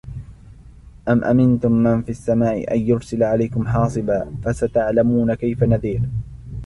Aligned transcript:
أَمْ 1.09 1.23
أَمِنْتُمْ 1.23 1.71
مَنْ 1.71 2.01
فِي 2.01 2.09
السَّمَاءِ 2.09 2.75
أَنْ 2.75 2.79
يُرْسِلَ 2.79 3.23
عَلَيْكُمْ 3.23 3.67
حَاصِبًا 3.67 4.35
فَسَتَعْلَمُونَ 4.45 5.33
كَيْفَ 5.33 5.63
نَذِيرِ 5.63 6.01